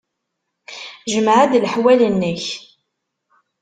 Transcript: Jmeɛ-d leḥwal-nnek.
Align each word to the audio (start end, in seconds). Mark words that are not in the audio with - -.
Jmeɛ-d 1.13 1.51
leḥwal-nnek. 1.63 2.45